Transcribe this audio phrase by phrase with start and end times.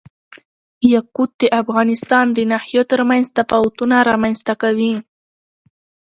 [0.93, 4.93] یاقوت د افغانستان د ناحیو ترمنځ تفاوتونه رامنځ ته کوي.